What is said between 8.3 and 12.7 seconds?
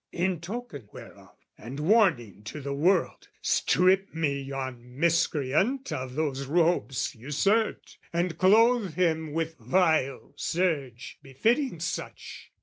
clothe him with vile serge befitting such!